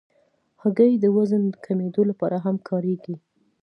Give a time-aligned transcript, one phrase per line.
[0.61, 3.15] هګۍ د وزن کمېدو لپاره هم کارېږي.